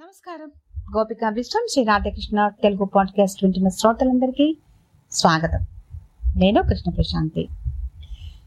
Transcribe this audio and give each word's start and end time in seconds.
నమస్కారం. 0.00 0.50
గోపిక 0.96 1.18
విశ్వం 1.32 1.66
శ్రీ 1.70 1.84
రాధాకృష్ణ 1.84 2.48
తెలుగు 2.62 2.84
పాడ్కాస్ట్ 2.84 3.44
వింటున్న 3.44 3.68
శ్రోతలందరికీ 3.68 4.56
స్వాగతం. 5.12 5.66
నేను 6.36 6.62
కృష్ణ 6.62 6.90
ప్రశాంతి. 6.90 7.48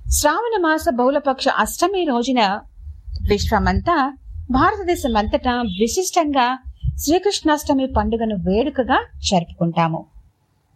శ్రావణ 0.10 0.62
మాస 0.62 0.86
బహుళపక్ష 0.96 1.48
అష్టమి 1.48 2.06
రోజున 2.06 2.60
విశ్వమంతా 3.30 4.18
భారతదేశం 4.52 5.18
అంతటా 5.18 5.52
విశిష్టంగా 5.62 6.60
శ్రీకృష్ణాష్టమి 6.98 7.88
పండుగను 7.88 8.36
వేడుకగా 8.36 9.06
జరుపుకుంటాము. 9.32 10.06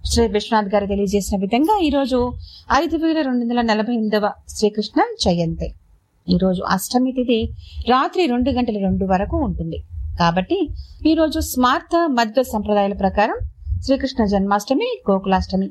శ్రీ 0.05 0.27
విశ్వనాథ్ 0.27 0.73
గారు 0.73 0.85
తెలియజేసిన 0.85 1.39
విధంగా 1.39 1.79
ఈరోజు 1.79 2.33
ఐదు 2.73 2.97
వేల 2.97 3.21
రెండు 3.21 3.43
వందల 3.43 3.61
నలభై 3.61 3.93
ఎనిమిదవ 3.93 4.31
శ్రీకృష్ణ 4.49 5.01
జయంతి. 5.21 5.73
ఈరోజు 6.29 6.61
అష్టమి 6.61 7.11
తిథి 7.11 7.49
రాత్రి 7.89 8.25
రెండు 8.25 8.49
గంటల 8.49 8.77
రెండు 8.77 9.05
వరకు 9.05 9.37
ఉంటుంది. 9.37 9.83
కాబట్టి 10.21 10.57
ఈరోజు 11.09 11.39
స్మార్త 11.53 11.95
మధ్య 12.19 12.43
సంప్రదాయాల 12.53 12.95
ప్రకారం 13.03 13.37
శ్రీకృష్ణ 13.85 14.21
జన్మాష్టమి 14.33 14.87
గోకులాష్టమి. 15.09 15.67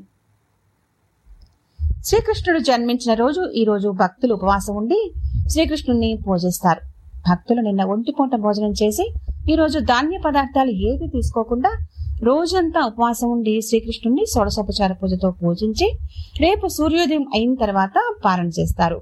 శ్రీకృష్ణుడు 2.07 2.59
జన్మించిన 2.67 3.13
రోజు 3.21 3.41
ఈ 3.59 3.63
రోజు 3.69 3.89
భక్తులు 4.01 4.33
ఉపవాసం 4.37 4.75
ఉండి 4.81 4.99
శ్రీకృష్ణుని 5.53 6.09
పూజిస్తారు. 6.25 6.81
భక్తులు 7.29 7.61
నిన్న 7.67 7.83
ఒంటిపూట 7.93 8.35
భోజనం 8.45 8.73
చేసి 8.81 9.05
ఈ 9.51 9.55
రోజు 9.55 9.77
ధాన్య 9.91 10.17
పదార్థాలు 10.25 10.71
ఏవి 10.89 11.07
తీసుకోకుండా 11.15 11.71
రోజంతా 12.29 12.79
ఉపవాసం 12.89 13.27
ఉండి 13.35 13.53
శ్రీకృష్ణుని 13.67 14.23
షోడశోపచార 14.33 14.91
పూజతో 15.01 15.29
పూజించి 15.41 15.87
రేపు 16.43 16.67
సూర్యోదయం 16.77 17.25
అయిన 17.35 17.53
తర్వాత 17.63 17.93
పాలన 18.25 18.47
చేస్తారు. 18.59 18.97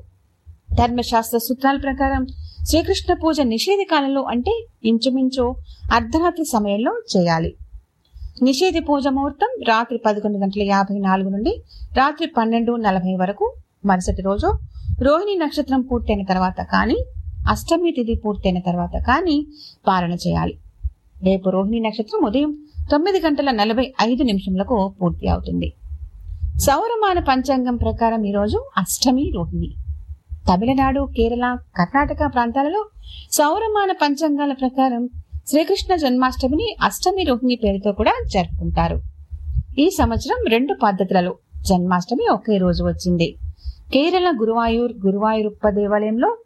ధర్మశాస్త్ర 0.80 1.40
సూత్రాల 1.48 1.78
ప్రకారం 1.86 2.24
శ్రీకృష్ణ 2.70 3.14
పూజ 3.14 3.42
నిషేధ 3.42 3.82
కాలంలో 3.92 4.22
అంటే 4.24 4.54
ఇంచుమించు 4.84 5.44
అర్ధరాత్రి 5.92 6.46
సమయంలో 6.46 6.94
చేయాలి. 7.14 7.52
నిషేధ 8.44 8.78
పూజ 8.88 9.08
ముహూర్తం 9.08 9.52
రాత్రి 9.68 9.98
పదకొండు 10.06 10.38
గంటల 10.38 10.64
యాభై 10.64 10.98
నాలుగు 10.98 11.30
నుండి 11.30 11.54
రాత్రి 11.98 12.28
పన్నెండు 12.38 12.72
నలభై 12.88 13.14
వరకు 13.16 13.46
మరుసటి 13.86 14.22
రోజు. 14.22 14.50
రోహిణి 15.02 15.36
నక్షత్రం 15.36 15.82
పూర్తయిన 15.82 16.26
తర్వాత 16.26 16.60
కానీ 16.74 16.98
అష్టమి 17.50 17.92
తిథి 17.92 18.16
పూర్తయిన 18.26 18.60
తర్వాత 18.60 18.96
కానీ 19.08 19.38
పాలన 19.88 20.14
చేయాలి. 20.28 20.56
రేపు 21.24 21.50
రోహిణి 21.50 21.80
నక్షత్రం 21.80 22.26
ఉదయం 22.26 22.52
తొమ్మిది 22.92 23.20
గంటల 23.20 23.52
నలభై 23.62 23.94
ఐదు 24.02 24.24
నిమిషములకు 24.24 24.94
పూర్తి 25.02 25.28
అవుతుంది. 25.28 25.74
సౌరమాన 26.68 27.20
పంచాంగం 27.20 27.76
ప్రకారం 27.78 28.24
ఈరోజు 28.26 28.58
అష్టమి 28.78 29.32
రోహిణి. 29.36 29.70
తమిళనాడు 30.50 31.02
కేరళ 31.18 31.46
కర్ణాటక 31.78 32.22
ప్రాంతాలలో 32.34 32.82
సౌరమాన 33.32 33.92
పంచాంగాల 33.92 34.54
ప్రకారం 34.54 35.10
శ్రీకృష్ణ 35.48 35.96
జన్మాష్టమిని 35.96 36.76
అష్టమి 36.82 37.24
రోహిణి 37.24 37.56
పేరుతో 37.56 37.92
కూడా 37.92 38.14
జరుపుకుంటారు. 38.34 38.98
ఈ 39.80 39.90
సంవత్సరం 39.90 40.40
రెండు 40.52 40.74
పద్ధతులలో 40.84 41.34
జన్మాష్టమి 41.62 42.26
ఒకే 42.32 42.58
రోజు 42.58 42.84
వచ్చింది. 42.84 43.28
కేరళ 43.94 44.28
గురువాయూర్ 44.42 44.94
గురువాయూరప్ప 45.06 45.70
దేవాలయంలో 45.70 46.38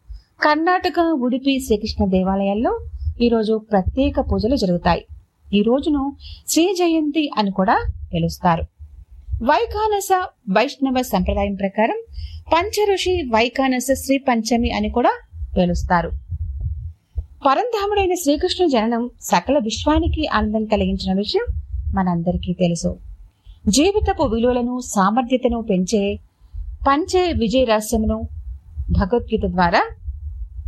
కర్ణాటక 0.44 1.00
ఉడిపి 1.00 1.60
శ్రీకృష్ణ 1.66 2.06
దేవాలయాల్లో 2.06 2.74
ఈరోజు 3.22 3.54
ప్రత్యేక 3.72 4.20
పూజలు 4.20 4.56
జరుగుతాయి. 4.56 5.06
ఈ 5.54 5.62
రోజును 5.62 6.02
శ్రీ 6.48 6.76
జయంతి 6.80 7.30
అని 7.38 7.52
కూడా 7.52 7.78
పిలుస్తారు. 8.14 8.64
వైఖానస 9.44 10.10
వైష్ణవ 10.50 11.02
సంప్రదాయం 11.02 11.56
ప్రకారం 11.56 12.00
పంచఋషి 12.54 13.22
వైకానస 13.22 13.88
శ్రీ 13.94 14.18
పంచమి 14.18 14.72
అని 14.72 14.90
కూడా 14.90 15.12
పిలుస్తారు. 15.58 16.12
పరంధాముడైన 17.46 18.14
శ్రీకృష్ణుని 18.14 18.72
జననం 18.72 19.10
సకల 19.22 19.58
విశ్వానికి 19.58 20.28
ఆనందం 20.28 20.66
కలిగించిన 20.66 21.18
విషయం 21.18 21.46
మనందరికీ 21.94 22.54
తెలుసు. 22.54 22.98
జీవితపు 23.68 24.24
విలువలను 24.24 24.80
సామర్థ్యతను 24.80 25.62
పెంచే 25.62 26.20
పంచే 26.88 27.34
విజయ 27.34 27.64
రహస్యమును 27.64 28.28
భగవద్గీత 28.92 29.46
ద్వారా 29.46 29.84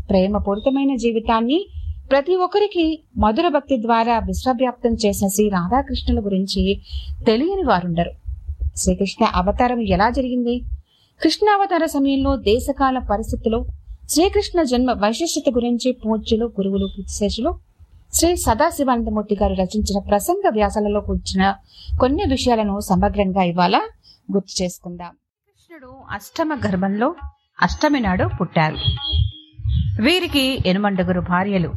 ప్రేమపూరితమైన 0.10 0.96
జీవితాన్ని 0.96 1.68
ప్రతి 2.12 2.36
ఒక్కరికి 2.36 3.04
మధుర 3.18 3.48
భక్తి 3.48 3.82
ద్వారా 3.82 4.20
విశ్వవ్యాప్తం 4.20 4.94
చేసిన 4.94 5.28
శ్రీ 5.28 5.50
రాధాకృష్ణుల 5.50 6.26
గురించి 6.26 6.82
తెలియని 7.28 7.64
వారుండరు. 7.64 8.12
శ్రీకృష్ణ 8.76 9.26
అవతారం 9.26 9.82
ఎలా 9.82 10.10
జరిగింది? 10.10 10.62
కృష్ణావతార 11.24 11.86
సమయంలో 11.86 12.36
దేశకాల 12.36 13.00
పరిస్థితులు 13.00 13.66
శ్రీకృష్ణ 14.10 14.64
జన్మ 14.64 14.92
వైశిష్టత 14.92 15.50
గురించి 15.50 15.92
పూజ్యులు 15.92 16.46
గురువులు 16.46 16.88
శేషులు 17.08 17.60
శ్రీ 18.14 18.36
సదాశివానందమూర్తి 18.36 19.38
గారు 19.42 19.54
రచించిన 19.54 20.00
ప్రసంగ 20.00 20.50
వ్యాసాలలో 20.54 21.02
కూర్చిన 21.02 21.56
కొన్ని 22.00 22.24
విషయాలను 22.30 22.80
సమగ్రంగా 22.80 23.44
ఇవాళ 23.44 23.78
గుర్తు 24.34 24.64
చేసుకుందాం. 24.64 25.08
కృష్ణుడు 25.08 25.96
అష్టమ 26.12 26.54
గర్భంలో 26.54 27.16
అష్టమి 27.62 28.00
నాడు 28.00 28.30
పుట్టారు. 28.42 28.78
వీరికి 30.02 30.60
ఎనుమండుగురు 30.66 31.22
భార్యలు. 31.22 31.72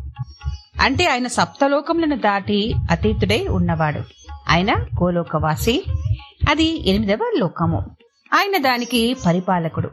అంటే 0.81 1.07
ఆయన 1.07 1.27
సప్తలోకములను 1.27 2.17
దాటి 2.17 2.75
అతీతుడై 2.91 3.47
ఉన్నవాడు. 3.47 4.01
ఆయన 4.49 4.75
గోలోకవాసి. 4.75 5.85
అది 6.51 6.89
ఎనిమిదవ 6.91 7.33
లోకము. 7.39 7.83
ఆయన 8.33 8.63
దానికి 8.63 9.17
పరిపాలకుడు. 9.27 9.91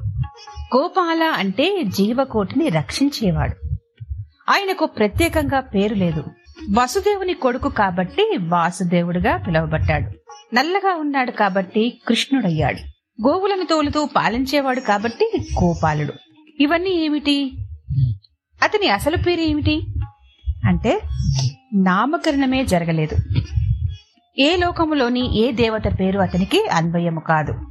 గోపాల 0.77 1.23
అంటే 1.23 1.83
జీవకోటిని 1.87 2.69
రక్షించేవాడు. 2.69 3.77
ఆయనకు 4.49 4.85
ప్రత్యేకంగా 4.85 5.59
పేరు 5.59 5.95
లేదు. 5.95 6.23
వసుదేవుని 6.79 7.33
కొడుకు 7.33 7.69
కాబట్టి 7.69 8.37
వాసుదేవుడిగా 8.47 9.37
పిలువబడ్డాడు. 9.37 10.11
నల్లగా 10.55 10.95
ఉన్నాడు 10.95 11.31
కాబట్టి 11.31 12.01
కృష్ణుడయ్యాడు. 12.07 12.91
గోవులను 13.27 13.65
తోలుతూ 13.65 14.05
పాలించేవాడు 14.05 14.79
కాబట్టి 14.79 15.31
గోపాలుడు. 15.63 16.13
ఇవన్నీ 16.59 16.89
ఏమిటి? 16.89 17.51
అతని 18.63 18.89
అసలు 18.89 19.17
పేరు 19.17 19.41
ఏమిటి? 19.41 19.81
అంటే 20.65 21.01
నామకరణమే 21.75 22.65
జరగలేదు. 22.65 23.15
ఏ 24.39 24.57
లోకములోని 24.57 25.39
ఏ 25.39 25.51
దేవత 25.51 25.83
పేరు 25.99 26.19
అతనికి 26.19 26.67
అన్వయము 26.67 27.19
కాదు. 27.19 27.70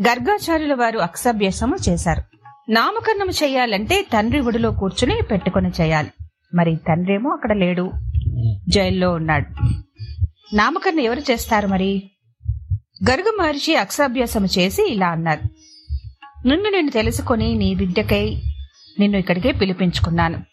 గర్గాచార్యుల 0.00 0.74
వారు 0.74 0.98
అక్షభ్యసము 0.98 1.76
చేశారు. 1.88 2.22
నామకరణము 2.68 3.30
చేయాలంటే 3.30 4.06
తండ్రి 4.12 4.40
ఒడిలో 4.40 4.70
కూర్చుని 4.70 5.22
పెట్టుకుని 5.30 5.70
చేయాలి. 5.80 6.10
మరి 6.54 6.76
తండ్రి 6.76 7.14
ఏమో 7.14 7.30
అక్కడ 7.30 7.52
లేడు. 7.52 7.90
జైల్లో 8.68 9.12
ఉన్నాడు. 9.12 9.46
నామకరణం 10.56 11.00
ఎవరు 11.00 11.20
చేస్తారు 11.20 11.66
మరి? 11.66 12.10
గర్గ 13.10 13.24
మహర్షి 13.40 13.74
అక్షాభ్యాసం 13.74 14.44
చేసి 14.44 14.92
ఇలా 14.92 15.08
అన్నారు. 15.08 15.40
నిన్ను 16.48 16.70
నేను 16.70 16.90
తెలుసుకొని 16.90 17.54
నీ 17.54 17.74
బిడ్డకై 17.74 18.42
నిన్ను 18.98 19.18
ఇక్కడికే 19.18 19.52
పిలిపించుకున్నాను. 19.52 20.44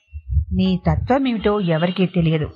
నీ 0.53 0.79
తత్వం 0.89 1.27
ఏమిటో 1.27 1.59
ఎవరికీ 1.59 2.05
తెలియదు. 2.05 2.49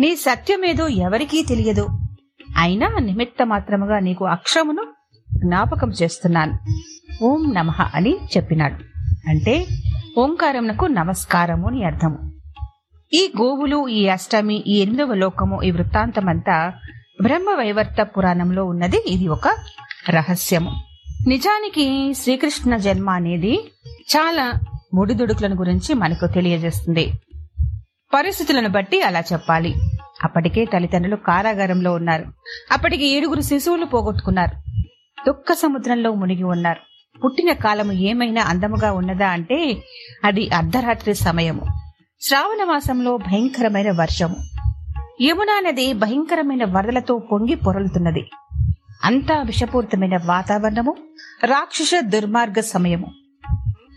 నీ 0.00 0.16
సత్యమేదో 0.16 0.88
ఎవరికీ 0.88 1.42
తెలియదు. 1.42 1.88
అయినా 2.56 2.88
నిమిత్త 2.88 3.46
మాత్రముగా 3.46 3.98
నీకు 3.98 4.24
అక్షమును 4.24 4.93
జ్ఞాపకం 5.36 5.90
చేస్తున్నాను. 5.90 6.58
ఓం 7.22 7.54
నమః 7.54 7.80
అని 7.94 8.18
చెప్పినాడు. 8.36 8.74
అంటే 9.28 9.66
ఓంకారమునకు 10.18 10.86
నమస్కారము 10.86 11.68
అని 11.68 11.84
అర్థము. 11.84 12.32
ఈ 13.12 13.32
గోవులు 13.40 13.88
ఈ 13.88 14.08
అష్టమి 14.08 14.64
ఈ 14.66 14.78
ఎనిమిదవ 14.78 15.14
లోకము 15.14 15.62
ఈ 15.62 15.70
వృత్తాంతమంతా 15.70 16.72
బ్రహ్మ 17.22 17.50
వైవర్త 17.58 18.02
పురాణంలో 18.02 18.64
ఉన్నది. 18.64 19.04
ఇది 19.06 19.28
ఒక 19.28 19.48
రహస్యము. 20.10 20.82
నిజానికి 21.26 22.14
శ్రీకృష్ణ 22.14 22.76
జన్మ 22.76 23.10
అనేది 23.10 23.70
చాలా 24.16 24.52
ముడిదుడుకులను 24.94 25.56
గురించి 25.56 25.94
మనకు 25.94 26.26
తెలియజేస్తుంది. 26.26 27.12
పరిస్థితులను 28.14 28.68
బట్టి 28.68 29.02
అలా 29.02 29.20
చెప్పాలి. 29.20 29.74
అప్పటికే 30.24 30.64
తల్లిదండ్రులు 30.64 31.16
కారాగారంలో 31.16 31.92
ఉన్నారు. 31.92 32.24
అప్పటికి 32.72 33.06
ఏడుగురు 33.06 33.40
శిశువులు 33.40 33.84
పోగొట్టుకున్నారు. 33.84 34.63
దుఃఖ 35.26 35.52
సముద్రంలో 35.52 36.14
మునిగి 36.14 36.42
ఉన్నారు. 36.42 36.80
పుట్టిన 37.18 37.52
కాలము 37.52 37.92
ఏమైనా 37.92 38.42
అందముగా 38.42 38.92
ఉన్నదా 38.92 39.28
అంటే 39.28 39.76
అది 40.24 40.48
అర్ధరాత్రి 40.48 41.14
సమయము. 41.14 41.62
శ్రావణ 42.20 42.64
మాసంలో 42.64 43.16
భయంకరమైన 43.16 43.90
వర్షము. 43.90 44.36
యమునా 45.22 45.60
నది 45.60 45.92
భయంకరమైన 45.92 46.64
వరదలతో 46.64 47.18
పొంగి 47.18 47.54
పొరలుతున్నది. 47.54 48.30
అంతా 49.04 49.42
విషపూరితమైన 49.42 50.16
వాతావరణము 50.24 50.94
రాక్షస 51.44 51.90
దుర్మార్గ 52.00 52.60
సమయము. 52.60 53.06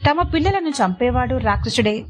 తమ 0.09 0.21
పిల్లలను 0.21 0.69
చంపేవాడు 0.69 1.35
రాక్షసుడే. 1.35 2.05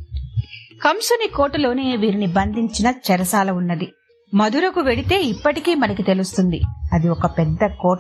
కంసుని 0.84 1.28
కోటలోనే 1.36 1.96
వీరిని 1.96 2.28
బంధించిన 2.28 2.94
చెరసాల 3.12 3.52
ఉన్నది. 3.52 3.92
మధురకు 4.34 4.82
వెడితే 4.82 5.22
ఇప్పటికీ 5.22 5.76
మనకి 5.76 6.04
తెలుస్తుంది 6.04 6.62
అది 6.94 7.10
ఒక 7.10 7.38
పెద్ద 7.38 7.66
కోట. 7.66 8.00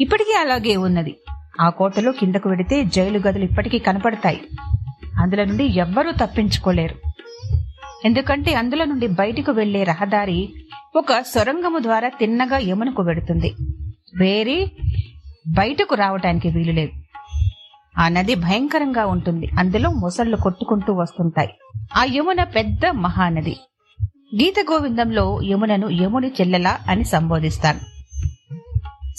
ఇప్పటికీ 0.00 0.38
అలాగే 0.40 0.76
ఉన్నది. 0.76 1.16
ఆ 1.60 1.68
కోటలో 1.68 2.12
కిందకు 2.12 2.48
వెడితే 2.48 2.84
జైలు 2.84 3.18
గదులు 3.18 3.44
ఇప్పటికీ 3.44 3.78
కనపడతాయి. 3.78 4.40
అందులో 5.18 5.44
నుండి 5.44 5.64
ఎవ్వరూ 5.64 6.12
తప్పించుకోలేరు. 6.12 6.94
ఎందుకంటే 8.04 8.54
అందులో 8.54 8.84
నుండి 8.84 9.06
బయటకు 9.06 9.52
వెళ్ళే 9.52 9.84
రహదారి 9.84 10.48
ఒక 10.96 11.12
సొరంగము 11.12 11.78
ద్వారా 11.78 12.08
తిన్నగా 12.08 12.58
యమునకు 12.58 13.02
వెడుతుంది. 13.02 13.54
వేరే 14.18 14.70
బయటకు 15.48 15.94
రావటానికి 15.94 16.48
వీలు 16.48 16.72
లేదు. 16.72 16.92
ఆ 17.98 18.08
నది 18.08 18.34
భయంకరంగా 18.34 19.06
ఉంటుంది. 19.06 19.50
అందులో 19.58 19.90
మొసళ్ళు 19.90 20.36
కొట్టుకుంటూ 20.36 20.92
వస్తుంటాయి. 20.92 21.48
ఆ 21.96 22.04
యమున 22.04 22.42
పెద్ద 22.42 22.86
మహానది. 22.86 23.56
గీత 24.34 24.54
గోవిందంలో 24.70 25.40
యమునను 25.42 25.90
యముని 25.90 26.28
చెల్లెలా 26.28 26.78
అని 26.88 27.04
సంబోధిస్తాను 27.04 27.89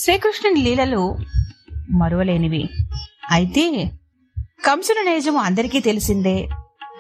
శ్రీకృష్ణుని 0.02 0.62
లీలలు 0.62 1.16
మరువలేనివి. 1.90 2.70
అయితే 3.32 3.92
కంసుని 4.66 5.04
నైజం 5.06 5.38
అందరికీ 5.38 5.80
తెలిసిందే. 5.80 6.50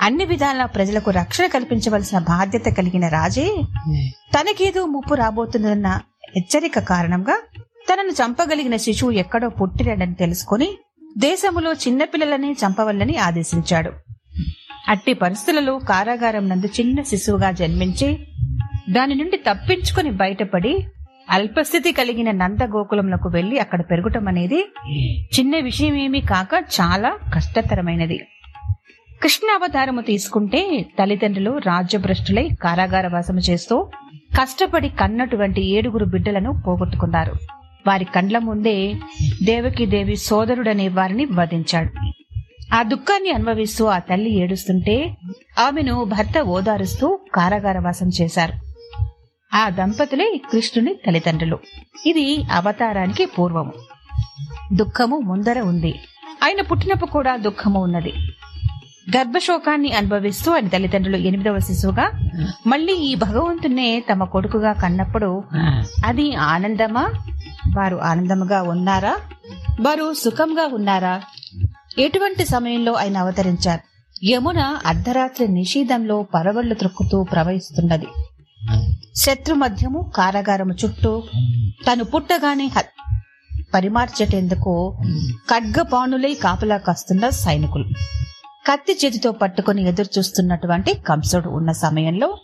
అన్ని 0.01 0.25
విధాల 0.25 0.65
ప్రజలకు 0.65 1.11
రక్షణ 1.11 1.45
కల్పించవలసిన 1.45 2.19
బాధ్యత 2.19 2.65
కలిగిన 2.77 3.07
రాజే 3.07 3.47
తనకేదో 4.35 4.85
ముప్పు 4.85 5.13
రాబోతుందన్న 5.13 5.87
హెచ్చరిక 6.35 6.79
కారణంగా 6.79 7.37
తనను 7.89 8.09
చంపగలిగిన 8.09 8.75
శిశువు 8.75 9.11
ఎక్కడో 9.11 9.49
పుట్టిరడని 9.49 10.15
తెలుసుకుని 10.15 10.69
దేశములో 11.17 11.73
చిన్నపిల్లలని 11.73 12.51
చంపవల్లని 12.51 13.17
ఆదేశించాడు. 13.17 13.91
అట్టి 14.87 15.13
పరిస్థితులలో 15.13 15.79
కారాగారం 15.89 16.49
నందు 16.49 16.65
చిన్న 16.79 17.01
శిశువుగా 17.01 17.51
జన్మించి 17.51 18.27
దాని 18.89 19.15
నుండి 19.15 19.37
తప్పించుకుని 19.37 20.11
బయటపడి 20.11 20.87
అల్పస్థితి 21.29 21.91
కలిగిన 21.91 22.31
నందగోకులంలోకి 22.31 23.27
వెళ్ళి 23.27 23.59
అక్కడ 23.59 23.81
పెరగటం 23.81 24.27
అనేది 24.27 24.73
చిన్న 25.39 25.59
విషయమేమీ 25.59 26.21
కాక 26.21 26.63
చాలా 26.81 27.17
కష్టతరమైనది. 27.35 28.19
కృష్ణ 29.23 29.53
అవతారము 29.53 30.01
తీసుకుంటే 30.01 30.85
తల్లిదండ్రులు 30.99 31.57
రాజ్యభ్రష్టులై 31.57 32.49
కారాగార 32.63 33.07
వాసము 33.07 33.39
చేస్తూ 33.39 33.89
కష్టపడి 34.41 34.89
కన్నటువంటి 34.89 35.61
ఏడుగురు 35.61 36.05
బిడ్డలను 36.05 36.61
పోగొట్టుకున్నారు. 36.67 37.33
వారి 37.87 38.05
కండ్ల 38.05 38.37
ముందే 38.37 38.93
దేవకి 39.43 39.85
దేవి 39.85 40.15
సోదరుడనే 40.15 40.87
వారిని 40.87 41.25
వధించాడు. 41.25 42.11
ఆ 42.73 42.83
దుఃఖాన్ని 42.83 43.29
అనుభవిస్తూ 43.29 43.85
ఆ 43.85 43.99
తల్లి 43.99 44.31
ఏడుస్తుంటే 44.39 45.15
ఆమెను 45.59 46.03
భర్త 46.03 46.39
ఓదారుస్తూ 46.39 47.19
కారాగారవాసం 47.35 48.09
చేశారు. 48.21 48.70
ఆ 49.53 49.69
దంపతులే 49.69 50.41
కృష్ణుని 50.53 50.93
తల్లిదండ్రులు. 50.93 51.59
ఇది 52.05 52.43
అవతారానికి 52.51 53.25
పూర్వము. 53.25 53.73
దుఃఖము 54.73 55.17
ముందర 55.17 55.59
ఉంది. 55.59 55.99
ఆయన 56.43 56.61
పుట్టినప్పుడు 56.61 57.11
కూడా 57.11 57.35
దుఃఖము 57.35 57.83
ఉన్నది. 57.83 58.13
గర్భశోకాన్ని 59.17 59.91
అనుభవిస్తూ 59.91 60.51
ఆయన 60.51 60.67
తల్లిదండ్రులు 60.67 61.17
ఎనిమిదవ 61.17 61.59
శిశువుగా 61.59 62.29
మళ్ళీ 62.67 62.93
ఈ 62.93 63.15
భగవంతునే 63.15 64.03
తమ 64.11 64.23
కొడుకుగా 64.23 64.73
కన్నప్పుడు 64.73 65.43
అది 66.05 66.35
ఆనందమా? 66.35 67.11
వారు 67.77 67.95
ఆనందముగా 67.95 68.61
ఉన్నారా? 68.61 69.17
వారు 69.81 70.13
సుఖంగా 70.13 70.75
ఉన్నారా? 70.75 71.21
ఎటువంటి 71.99 72.45
సమయంలో 72.45 72.93
ఆయన 72.93 73.17
అవతరించారు? 73.17 73.91
యమున 74.25 74.77
అర్ధరాత్రి 74.85 75.47
నిషేధంలో 75.47 76.23
పరవళ్ళు 76.23 76.73
త్రొక్కుతూ 76.73 77.23
ప్రవహిస్తున్నది. 77.23 78.07
శత్రు 79.15 79.55
మధ్యము 79.55 80.11
కారాగారము 80.15 80.73
చుట్టూ 80.73 81.23
తను 81.87 82.03
పుట్టగానే 82.03 82.65
హ- 82.67 82.81
పరిమార్చేటందుకు 83.73 84.97
ఖడ్గపాణులై 85.49 86.33
కాపలా 86.33 86.77
కాస్తున్న 86.77 87.29
సైనికులు. 87.29 87.83
కత్తి 88.67 88.99
చేతితో 89.05 89.31
పట్టుకుని 89.31 89.87
ఎదురు 89.87 90.17
చూస్తున్నటువంటి 90.17 90.93
కంసుడు 90.93 91.49
ఉన్న 91.49 91.71
సమయంలో 91.71 92.37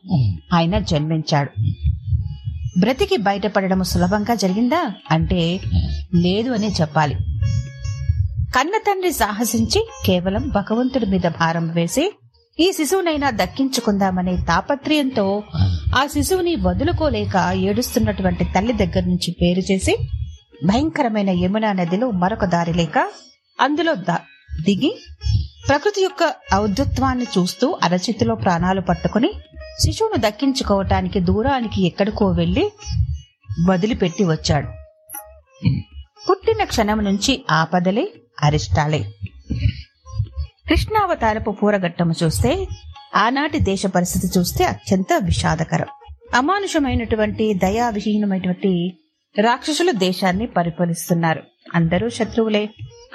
ఆయన 0.53 0.79
జన్మించాడు. 0.79 1.49
బ్రతికి 2.79 3.17
బయటపడడం 3.17 3.83
సులభంగా 3.83 4.35
జరిగిందా? 4.35 4.91
అంటే 5.11 5.59
లేదు 6.15 6.51
అనే 6.51 6.67
చెప్పాలి. 6.67 7.15
కన్న 8.55 8.77
తండ్రి 8.77 9.11
సాహసించి 9.11 9.87
కేవలం 10.05 10.49
భగవంతుడి 10.49 11.05
మీద 11.05 11.27
భారం 11.27 11.71
వేసి 11.71 12.13
ఈ 12.59 12.71
శిశువునైనా 12.71 13.29
దక్కించుకుందామనే 13.29 14.37
తాపత్రయంతో 14.37 15.43
ఆ 15.97 16.07
శిశువుని 16.07 16.55
వదులుకోలేక 16.55 17.35
ఏడుస్తున్నటువంటి 17.57 18.43
తల్లి 18.55 18.73
దగ్గర 18.73 19.03
నుంచి 19.05 19.31
పేరు 19.31 19.59
చేసి 19.71 19.93
భయంకరమైన 20.65 21.29
యమునా 21.29 21.71
నదిలో 21.73 22.11
మరొక 22.11 22.45
దారి 22.45 22.73
లేక 22.73 22.97
అందులో 23.59 23.93
దిగి 24.61 24.91
ప్రకృతి 25.69 26.01
యొక్క 26.01 26.23
ఔద్ధత్వాన్ని 26.55 27.25
చూస్తూ 27.37 27.79
అరచితిలో 27.83 28.35
ప్రాణాలు 28.35 28.81
పట్టుకుని 28.81 29.29
శిశువును 29.81 30.21
దక్కించుకోవటానికి 30.21 31.19
దూరానికి 31.19 31.87
ఎక్కడికో 31.87 32.27
వెళ్ళి 32.31 32.71
వదిలిపెట్టి 33.69 34.23
వచ్చాడు. 34.23 34.69
పుట్టిన 36.29 36.63
క్షణం 36.63 37.03
నుంచి 37.03 37.45
ఆపదలే 37.51 38.05
అరిష్టాలే. 38.43 39.01
కృష్ణావతారపు 40.69 41.51
పూరగట్టము 41.51 42.13
చూస్తే 42.23 42.51
ఆనాటి 43.15 43.59
దేశ 43.59 43.85
పరిస్థితి 43.85 44.39
చూస్తే 44.39 44.63
అత్యంత 44.63 45.07
విషాదకరం. 45.23 45.87
అమానుషమైనటువంటి 46.35 47.53
దయా 47.53 47.89
విహీనమైనటువంటి 47.89 48.97
రాక్షసులు 49.41 49.91
దేశాన్ని 49.91 50.45
పరిపాలిస్తున్నారు. 50.45 51.43
అందరూ 51.75 52.09
శత్రువులే. 52.09 52.65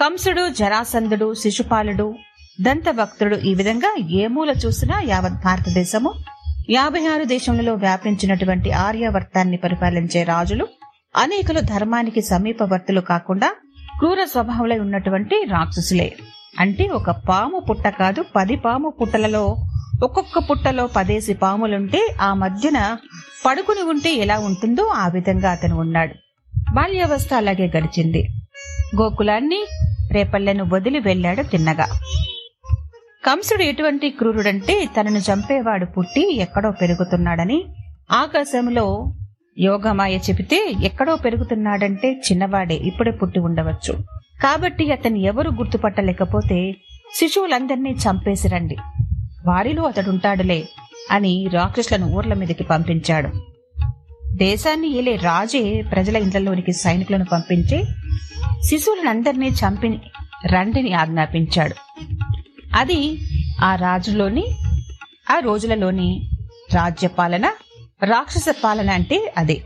కంసుడు 0.01 0.49
జరాసంధుడు 0.49 1.35
శిశుపాలుడు 1.35 2.15
దంతభక్తుడు 2.61 3.37
ఈ 3.37 3.55
విధంగా 3.55 3.97
ఏ 4.11 4.27
మూల 4.27 4.51
చూసినా 4.51 5.01
యావత్ 5.01 5.45
భారతదేశము 5.45 6.15
యాభై 6.71 7.07
ఆరు 7.07 7.25
దేశములలో 7.25 7.75
వ్యాపించినటువంటి 7.75 8.71
ఆర్యవర్తాన్ని 8.71 9.57
పరిపాలించే 9.57 10.23
రాజులు 10.23 10.69
అనేకులు 11.17 11.61
ధర్మానికి 11.61 12.23
సమీపవర్తులు 12.23 13.01
కాకుండా 13.01 13.55
క్రూర 13.99 14.25
స్వభావంలో 14.25 14.77
ఉన్నటువంటి 14.77 15.47
రాక్షసులే. 15.51 16.17
అంటే 16.61 16.89
ఒక 16.89 17.11
పాము 17.11 17.59
పుట్ట 17.59 17.89
కాదు 17.89 18.25
పది 18.37 18.57
పాము 18.57 18.91
పుట్టలలో 18.91 19.57
ఒక్కొక్క 20.03 20.39
పుట్టలో 20.39 20.87
పదేసి 20.87 21.35
పాములుంటే 21.35 22.15
ఆ 22.21 22.35
మధ్యన 22.35 22.97
పడుకుని 23.47 23.83
ఉంటే 23.83 24.15
ఎలా 24.15 24.39
ఉంటుందో 24.39 24.85
ఆ 24.87 25.09
విధంగా 25.09 25.51
అతను 25.51 25.77
ఉన్నాడు. 25.79 26.15
బాల్యావస్థ 26.73 27.35
అలాగే 27.35 27.73
గడిచింది. 27.79 28.29
గోకులాన్ని 28.97 29.65
రేపల్లెను 30.13 30.65
వదిలి 30.65 30.99
వెళ్ళాడు 30.99 31.43
తిన్నగా. 31.43 31.87
కంసుడు 33.27 33.63
ఎటువంటి 33.63 34.11
క్రూరుడంటే 34.11 34.89
తనను 35.01 35.19
చంపేవాడు 35.19 35.85
పుట్టి 35.85 36.37
ఎక్కడో 36.37 36.71
పెరుగుతున్నాడని 36.71 37.65
ఆకాశంలో 38.13 39.15
యోగమాయ 39.59 40.17
చెబితే 40.17 40.73
ఎక్కడో 40.85 41.17
పెరుగుతున్నాడంటే 41.17 42.13
చిన్నవాడే 42.13 42.75
ఇప్పుడే 42.75 43.11
పుట్టి 43.11 43.41
ఉండవచ్చు. 43.41 43.99
కాబట్టి 44.43 44.93
అతన్ని 44.93 45.23
ఎవరు 45.23 45.51
గుర్తుపట్టలేకపోతే 45.51 46.73
శిశువులందరినీ 47.15 47.91
చంపేసి 47.91 48.49
రండి. 48.49 48.77
వారిలో 49.47 49.83
అతడుంటాడులే 49.83 50.69
అని 51.11 51.49
రాక్షసులను 51.53 52.07
ఊర్ల 52.07 52.35
మీదకి 52.35 52.65
పంపించాడు. 52.65 53.31
దేశాన్ని 54.37 54.99
ఏలే 54.99 55.17
రాజే 55.17 55.83
ప్రజల 55.93 56.17
ఇండ్లలోనికి 56.17 56.73
సైనికులను 56.73 57.25
పంపించి 57.25 57.85
శిశువులందరినీ 58.63 59.49
చంపి 59.49 60.01
రండిని 60.47 60.93
ఆజ్ఞాపించాడు. 60.93 61.75
అది 62.77 63.19
ఆ 63.63 63.75
రాజులోని 63.75 64.47
ఆ 65.31 65.39
రోజులలోని 65.39 66.31
రాజ్యపాలన 66.75 67.47
రాక్షస 68.05 68.45
పాలన 68.65 68.91
అంటే 68.91 69.35
అదే. 69.39 69.63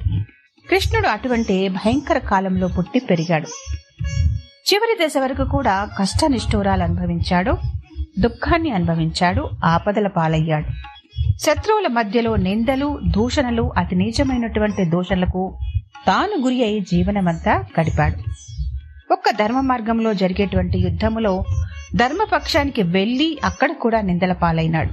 కృష్ణుడు 0.71 1.07
అటువంటి 1.07 1.69
భయంకర 1.69 2.19
కాలంలో 2.19 2.69
పుట్టి 2.69 2.99
పెరిగాడు. 2.99 3.47
చివరి 4.75 5.07
దశ 5.07 5.13
వరకు 5.19 5.45
కూడా 5.45 5.89
కష్టనిష్ఠూరాలు 5.99 6.83
అనుభవించాడు 6.83 7.51
దుఃఖాన్ని 8.19 8.71
అనుభవించాడు 8.71 9.51
ఆపదల 9.65 10.07
పాలయ్యాడు. 10.07 10.67
శత్రువుల 11.39 11.87
మధ్యలో 11.87 12.37
నిందలు 12.37 12.99
దూషణలు 13.17 13.73
అతి 13.77 13.97
నీచమైనటువంటి 13.97 14.85
దూషణలకు 14.85 15.59
తాను 16.07 16.43
గురి 16.43 16.65
అయి 16.65 16.81
జీవనమంతా 16.81 17.65
గడిపాడు. 17.81 18.15
ఒక్క 19.13 19.31
ధర్మ 19.31 19.61
మార్గంలో 19.61 20.13
జరిగేటువంటి 20.15 20.79
యుద్ధములో 20.79 21.45
ధర్మపక్షానికి 21.97 22.83
వెళ్ళి 22.83 23.39
అక్కడ 23.45 23.73
కూడా 23.73 24.01
నిందల 24.01 24.33
పాలైనాడు. 24.33 24.91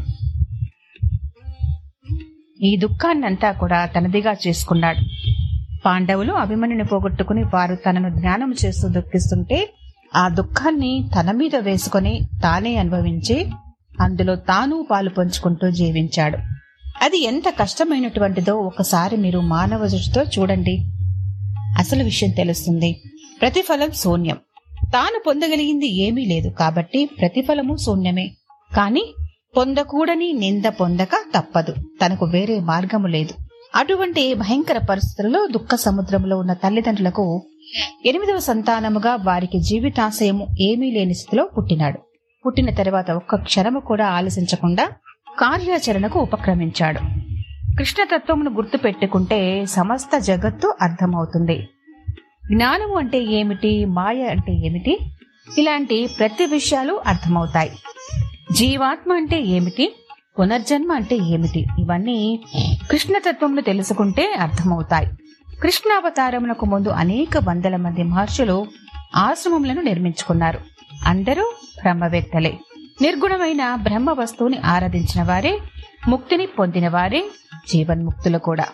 ఈ 2.62 2.78
దుఃఖాన్నంతా 2.78 3.52
కూడా 3.52 3.86
తనదిగా 3.86 4.36
చేసుకున్నాడు. 4.48 5.06
పాండవులు 5.86 6.34
అభిమన్యుని 6.34 6.84
పోగొట్టుకుని 6.84 7.44
వారు 7.44 7.76
తనను 7.76 8.10
ధ్యానం 8.10 8.54
చేస్తూ 8.66 8.88
దుఃఖిస్తుంటే 8.88 9.70
ఆ 10.16 10.30
దుఃఖాన్ని 10.30 11.10
తన 11.20 11.32
మీద 11.32 11.56
వేసుకొని 11.56 12.20
తానే 12.44 12.76
అనుభవించి 12.76 13.52
అందులో 14.02 14.36
తాను 14.36 14.88
పాలు 14.92 15.10
పంచుకుంటూ 15.10 15.72
జీవించాడు. 15.72 16.38
అది 17.02 17.24
ఎంత 17.24 17.44
కష్టమైనటువంటిదో 17.60 18.56
ఒకసారి 18.56 19.18
మీరు 19.18 19.40
మానవ 19.40 19.88
దృష్టితో 19.88 20.24
చూడండి. 20.24 20.78
అసలు 21.78 22.04
విషయం 22.04 22.32
తెలుస్తుంది. 22.32 23.02
ప్రతిఫలం 23.42 23.92
శూన్యం. 23.92 24.38
తాను 24.94 25.22
పొందగలిగింది 25.28 25.88
ఏమీ 26.02 26.26
లేదు 26.26 26.50
కాబట్టి 26.50 27.06
ప్రతిఫలము 27.06 27.78
శూన్యమే. 27.78 28.32
కాని 28.76 29.14
పొందకూడని 29.58 30.34
నింద 30.34 30.66
పొందక 30.66 31.10
తప్పదు. 31.38 31.76
తనకు 32.06 32.26
వేరే 32.26 32.60
మార్గము 32.60 33.08
లేదు. 33.08 33.34
అటువంటి 33.76 34.34
భయంకర 34.34 34.78
పరిస్థితుల్లో 34.90 35.48
దుఃఖ 35.48 35.76
సముద్రంలో 35.76 36.38
ఉన్న 36.38 36.54
తల్లిదండ్రులకు 36.54 37.46
ఎనిమిదవ 38.06 38.40
సంతానముగా 38.40 39.16
వారికి 39.16 39.60
జీవితాశయము 39.60 40.48
ఏమీ 40.60 40.92
లేని 40.92 41.14
స్థితిలో 41.14 41.50
పుట్టినాడు. 41.58 42.00
పుట్టిన 42.46 42.74
తర్వాత 42.74 43.12
ఒక్క 43.12 43.36
క్షణము 43.36 43.80
కూడా 43.80 44.08
ఆలోచించకుండా 44.08 44.90
కార్యాచరణకు 45.40 46.20
ఉపక్రమించాడు. 46.20 47.00
కృష్ణతత్వమును 47.78 48.50
గుర్తు 48.52 48.78
పెట్టుకుంటే 48.78 49.66
సమస్త 49.66 50.18
జగత్తు 50.18 50.74
అర్థమవుతుంది. 50.82 51.68
జ్ఞానము 52.54 52.98
అంటే 52.98 53.24
ఏమిటి? 53.24 53.86
మాయ 53.86 54.24
అంటే 54.24 54.54
ఏమిటి? 54.54 55.00
ఇలాంటి 55.58 56.10
ప్రతి 56.20 56.46
విషయాలు 56.46 57.02
అర్థమవుతాయి. 57.08 57.72
జీవాత్మ 58.52 59.14
అంటే 59.14 59.42
ఏమిటి? 59.42 59.96
పునర్జన్మ 60.40 60.94
అంటే 60.94 61.16
ఏమిటి? 61.16 61.66
ఇవన్నీ 61.80 62.44
కృష్ణతత్వంలో 62.92 63.62
తెలుసుకుంటే 63.62 64.34
అర్థమవుతాయి. 64.34 65.08
కృష్ణావతారమునకు 65.64 66.66
ముందు 66.66 66.90
అనేక 66.90 67.30
వందల 67.48 67.76
మంది 67.76 68.04
మహర్షులు 68.04 68.66
ఆశ్రమములను 69.16 69.82
నిర్మించుకున్నారు. 69.82 70.60
అందరూ 71.06 71.54
బ్రహ్మవేత్తలే. 71.82 72.58
నిర్గుణమైన 73.02 73.76
బ్రహ్మ 73.76 74.12
వస్తువుని 74.12 74.58
ఆరాధించిన 74.58 75.24
వారే 75.24 75.60
ముక్తిని 76.08 76.46
పొందిన 76.46 76.90
వారే 76.90 77.26
జీవన్ముక్తులు 77.68 78.38
కూడా. 78.38 78.66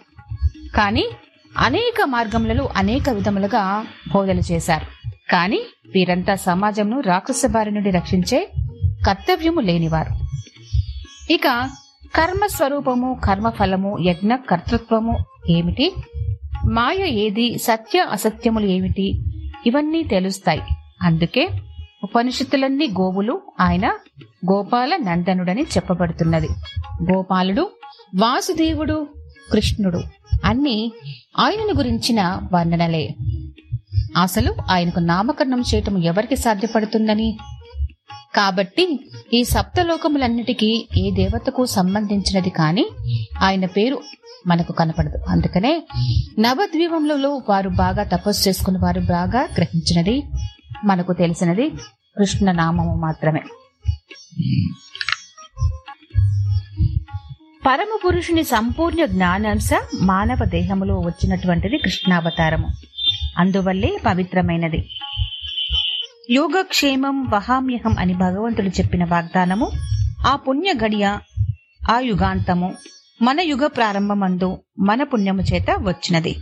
కానీ 0.75 1.09
అనేక 1.57 2.03
మార్గములలో 2.05 2.69
అనేక 2.75 3.09
విధములుగా 3.09 3.85
బోధలు 4.13 4.41
చేశారు. 4.51 5.09
కానీ 5.31 5.61
వీరంతా 5.95 6.35
సమాజంను 6.35 7.01
రాక్షస 7.01 7.41
బారి 7.45 7.71
నుండి 7.71 7.89
రక్షించే 7.89 8.49
కర్తవ్యము 9.07 9.59
లేనివారు. 9.59 10.11
ఇక 11.33 11.69
కర్మ 12.15 12.45
స్వరూపము 12.45 13.21
కర్మఫలము 13.25 13.97
యజ్ఞ 14.01 14.35
కర్తృత్వము 14.35 15.17
ఏమిటి? 15.49 15.93
మాయ 16.65 17.07
ఏది 17.09 17.57
సత్య 17.57 18.07
అసత్యములు 18.11 18.65
ఏమిటి? 18.65 19.23
ఇవన్నీ 19.65 20.03
తెలుస్తాయి. 20.03 20.61
అందుకే 21.01 21.49
ఉపనిషత్తులన్నీ 22.03 22.87
గోవులు 22.87 23.41
ఆయన 23.59 23.87
గోపాల 24.51 24.95
నందనుడని 24.95 25.61
చెప్పబడుతున్నది. 25.61 26.47
గోపాలుడు 27.11 27.69
వాసుదేవుడు 28.15 29.07
కృష్ణుడు 29.51 30.01
అన్ని 30.45 30.91
ఆయనను 31.39 31.77
గురించిన 31.77 32.41
వర్ణనలే. 32.53 33.15
అసలు 34.21 34.55
ఆయనకు 34.71 34.99
నామకరణం 34.99 35.61
చేయటం 35.61 36.03
ఎవరికి 36.03 36.35
సాధ్యపడుతుందని? 36.35 37.37
కాబట్టి 38.35 38.99
ఈ 39.33 39.43
సప్తలోకములన్నిటికీ 39.43 40.87
ఏ 40.97 41.11
దేవతకు 41.11 41.65
సంబంధించినది 41.65 42.49
కాని 42.49 42.85
ఆయన 43.41 43.65
పేరు 43.65 44.01
మనకు 44.47 44.71
కనపడదు. 44.71 45.17
అందుకనే 45.29 45.87
నవద్వీపంలో 46.39 47.41
వారు 47.49 47.69
బాగా 47.69 48.03
తపస్సు 48.03 48.49
చేసుకుని 48.49 48.77
వారు 48.77 48.99
బాగా 48.99 49.41
గ్రహించినది 49.57 50.23
మనకు 50.85 51.13
తెలిసినది 51.13 51.69
కృష్ణ 52.17 52.51
నామము 52.51 52.95
మాత్రమే. 52.95 53.41
పరమ 57.65 57.99
పురుషుని 58.05 58.43
సంపూర్ణ 58.43 59.05
జ్ఞానాంశ 59.05 59.69
మానవ 60.01 60.45
దేహములో 60.45 60.99
వచ్చినటువంటిది 60.99 61.77
కృష్ణావతారము. 61.77 62.67
అందువల్లే 63.37 63.99
పవిత్రమైనది. 64.05 64.89
యోగక్షేమం 66.31 67.25
వహామ్యహం 67.29 67.95
అని 67.99 68.13
భగవంతుడు 68.13 68.67
చెప్పిన 68.67 69.03
వాగ్దానము 69.03 69.71
ఆ 70.27 70.35
పుణ్య 70.35 70.73
గడియ 70.83 71.17
ఆ 71.91 71.99
యుగాంతము 71.99 72.73
మన 73.21 73.39
యుగ 73.39 73.67
ప్రారంభమందు 73.67 74.57
మన 74.79 75.03
పుణ్యము 75.03 75.41
చేత 75.41 75.65
వచ్చినది. 75.79 76.35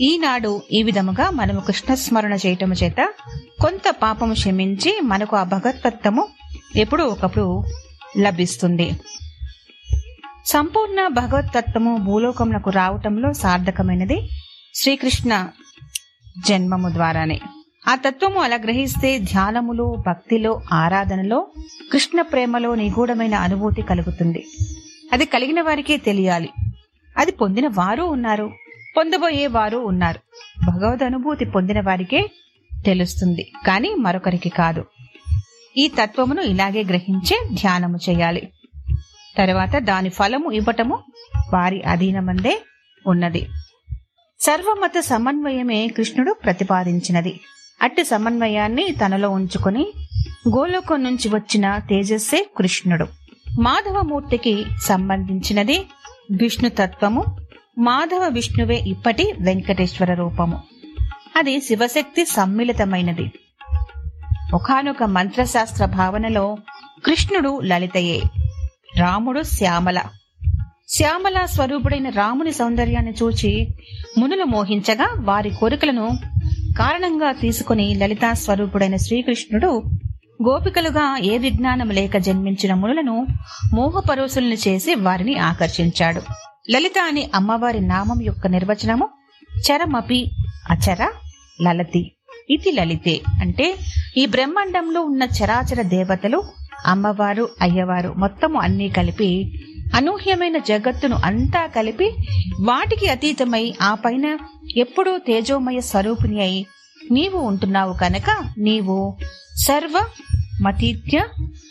ఈనాడు 0.00 0.62
ఈ 0.72 0.82
విధముగా 0.82 1.30
మనము 1.30 1.60
కృష్ణ 1.60 1.94
స్మరణ 1.94 2.32
చేయటము 2.32 2.74
చేత 2.74 3.08
కొంత 3.60 3.94
పాపము 4.02 4.32
క్షమించి 4.32 5.00
మనకు 5.02 5.36
ఆ 5.36 5.42
భగవత్వము 5.42 6.28
ఎప్పుడూ 6.76 7.04
ఒకప్పుడు 7.04 7.64
లభిస్తుంది. 8.18 8.90
సంపూర్ణ 10.46 11.06
భగవతత్వము 11.06 11.96
భూలోకమునకు 11.96 12.70
రావటంలో 12.70 13.32
సార్థకమైనది 13.32 14.28
శ్రీకృష్ణ 14.74 15.48
జన్మము 16.48 16.88
ద్వారానే. 16.88 17.40
ఆ 17.88 17.94
తత్వము 17.94 18.40
అలా 18.40 18.56
గ్రహిస్తే 18.56 19.18
ధ్యానములో 19.18 19.96
భక్తిలో 20.06 20.60
ఆరాధనలో 20.72 21.46
కృష్ణ 21.92 22.20
ప్రేమలో 22.20 22.74
నిగూఢమైన 22.74 23.34
అనుభూతి 23.34 23.82
కలుగుతుంది. 23.82 24.46
అది 25.12 25.24
కలిగిన 25.24 25.62
వారికే 25.62 25.96
తెలియాలి. 25.96 26.48
అది 27.16 27.32
పొందిన 27.32 27.68
వారు 27.68 28.02
ఉన్నారు. 28.02 28.52
పొందబోయే 28.96 29.46
వారు 29.46 29.78
ఉన్నారు. 29.78 30.20
భగవద్ 30.70 31.02
అనుభూతి 31.02 31.44
పొందిన 31.44 31.80
వారికే 31.80 32.26
తెలుస్తుంది. 32.84 33.52
కానీ 33.66 33.94
మరొకరికి 33.94 34.48
కాదు. 34.48 34.84
ఈ 35.76 35.88
తత్వమును 35.88 36.40
ఇలాగే 36.40 36.84
గ్రహించే 36.84 37.48
ధ్యానము 37.54 37.98
చేయాలి. 38.10 38.48
తర్వాత 39.38 39.78
దాని 39.78 40.08
ఫలము 40.08 40.52
ఇవ్వటము 40.52 40.98
వారి 41.54 41.82
అధీనమందే 41.82 42.62
ఉన్నది. 43.06 43.46
సర్వమత 44.40 44.98
సమన్వయమే 44.98 45.88
కృష్ణుడు 45.88 46.32
ప్రతిపాదించినది. 46.32 47.40
అట్టి 47.82 48.04
సమన్వయాన్ని 48.04 48.94
తనలో 49.04 49.30
ఉంచుకొని 49.30 49.92
గోలోకం 50.48 51.02
నుంచి 51.02 51.28
వచ్చిన 51.28 51.78
తేజస్సే 51.78 52.46
కృష్ణుడు. 52.56 53.17
మాధవమూర్తికి 53.58 54.64
సంబంధించినది 54.84 55.86
విష్ణు 56.30 56.68
తత్వము 56.68 57.24
మాధవ 57.78 58.28
విష్ణువే 58.28 58.76
ఇప్పటి 58.76 59.32
వెంకటేశ్వర 59.40 60.14
రూపము. 60.14 60.62
అది 61.36 61.60
శివశక్తి 61.60 62.24
సమ్మిళితమైనది. 62.24 63.32
ఒకనొక 64.54 65.02
మంత్రశాస్త్ర 65.02 65.84
భావనలో 65.84 66.56
కృష్ణుడు 67.04 67.60
లలితయే 67.60 68.22
రాముడు 68.96 69.42
శ్యామల. 69.42 70.02
శ్యామల 70.88 71.44
స్వరూపుడైన 71.44 72.08
రాముని 72.08 72.52
సౌందర్యాన్ని 72.52 73.12
చూచి 73.12 73.68
మునులు 74.18 74.44
మోహించగా 74.44 75.08
వారి 75.20 75.50
కోరికలను 75.50 76.08
కారణంగా 76.78 77.32
తీసుకుని 77.32 77.94
లలితా 77.94 78.32
స్వరూపుడైన 78.32 78.96
శ్రీకృష్ణుడు 78.96 79.82
గోపికలుగా 80.42 81.18
ఏ 81.24 81.38
విజ్ఞానం 81.38 81.90
లేక 81.90 82.16
జన్మించిన 82.16 82.74
మునులను 82.74 83.26
మోహపరోసులను 83.74 84.54
చేసి 84.54 84.94
వారిని 84.94 85.38
ఆకర్షించాడు. 85.38 86.22
లలిత 86.70 86.98
అనే 87.08 87.30
అమ్మవారి 87.34 87.80
నామం 87.80 88.22
యొక్క 88.22 88.46
నిర్వచనము 88.46 89.08
చరమపి 89.70 90.30
అచర 90.70 91.08
లలతి. 91.62 92.12
ఇది 92.50 92.72
లలితే. 92.72 93.20
అంటే 93.40 93.74
ఈ 94.16 94.26
బ్రహ్మాండంలో 94.26 95.02
ఉన్న 95.02 95.22
చరాచర 95.22 95.82
దేవతలు 95.82 96.42
అమ్మవారు 96.86 97.48
అయ్యవారు 97.62 98.14
మొత్తము 98.16 98.60
అన్నీ 98.60 98.88
కలిపి 98.88 99.52
అనూహ్యమైన 99.94 100.58
జగత్తును 100.58 101.16
అంతా 101.24 101.66
కలిపి 101.66 102.08
వాటికి 102.60 103.08
అతీతమై 103.08 103.74
ఆ 103.82 103.94
పైన 103.94 104.38
ఎప్పుడూ 104.76 105.18
తేజోమయ 105.18 105.80
స్వరూపిణి 105.80 106.40
అయి 106.40 106.66
నీవు 107.12 107.38
ఉంటున్నావు 107.38 107.92
కనుక 107.92 108.44
నీవు 108.58 109.16
సర్వ 109.56 110.06
మతీత్య 110.60 111.24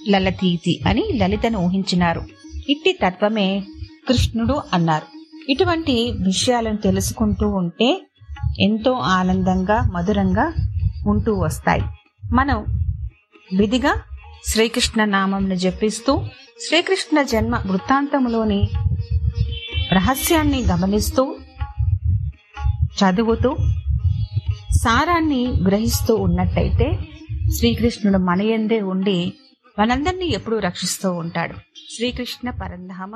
లలతీతి 0.10 0.84
అని 0.88 1.04
లలితను 1.16 1.60
ఊహించినారు. 1.60 2.22
ఇట్టి 2.70 2.98
తత్వమే 3.06 3.64
కృష్ణుడు 4.08 4.62
అన్నారు. 4.74 5.06
ఇటువంటి 5.52 6.12
విషయాలను 6.12 6.78
తెలుసుకుంటూ 6.78 7.50
ఉంటే 7.50 8.08
ఎంతో 8.60 8.92
ఆనందంగా 8.92 9.82
మధురంగా 9.82 10.54
ఉంటూ 11.08 11.34
వస్తాయి. 11.34 11.82
మనం 12.34 12.66
విధిగా 13.58 13.96
శ్రీకృష్ణ 14.46 15.06
నామంను 15.06 15.56
జపిస్తూ 15.56 16.22
శ్రీకృష్ణ 16.68 17.22
జన్మ 17.22 17.64
వృత్తాంతములోని 17.66 18.70
రహస్యాన్ని 19.94 20.62
గమనిస్తూ 20.62 21.36
చదువుతూ 23.00 23.56
సారాన్ని 24.84 25.44
గ్రహిస్తూ 25.68 26.16
ఉన్నట్టయితే 26.16 26.88
శ్రీకృష్ణుడు 27.58 28.18
మనయందే 28.18 28.82
ఉండి 28.82 29.34
మనందరినీ 29.80 30.28
ఎప్పుడూ 30.28 30.60
రక్షిస్తూ 30.60 31.12
ఉంటాడు. 31.12 31.56
శ్రీకృష్ణ 31.96 32.50
పరంధామ 32.50 33.14